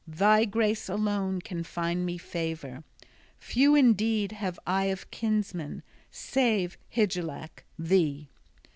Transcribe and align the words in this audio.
Thy 0.07 0.45
grace 0.45 0.89
alone 0.89 1.41
can 1.41 1.63
find 1.63 2.07
me 2.07 2.17
favor. 2.17 2.83
Few 3.37 3.75
indeed 3.75 4.31
have 4.31 4.57
I 4.65 4.85
of 4.85 5.11
kinsmen, 5.11 5.83
save, 6.09 6.75
Hygelac, 6.95 7.65
thee!" 7.77 8.27